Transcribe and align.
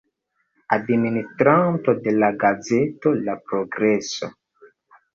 Administranto 0.77 1.95
de 2.09 2.15
la 2.23 2.31
gazeto 2.47 3.17
La 3.23 3.39
Progreso. 3.47 4.35